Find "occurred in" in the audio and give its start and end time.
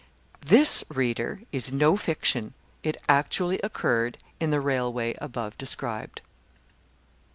3.59-4.49